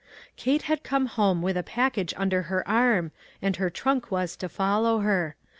Kate 0.35 0.63
had 0.63 0.81
come 0.81 1.05
home 1.05 1.43
with 1.43 1.55
a 1.55 1.61
package 1.61 2.11
under 2.17 2.41
her 2.49 2.67
.arm, 2.67 3.11
and 3.39 3.57
her 3.57 3.69
trunk 3.69 4.09
was 4.09 4.35
to 4.35 4.49
follow 4.49 5.01
her. 5.01 5.35